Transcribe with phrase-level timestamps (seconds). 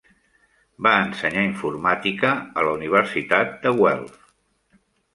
[0.87, 4.21] Va ensenyar informàtica a la Universitat de Guelph.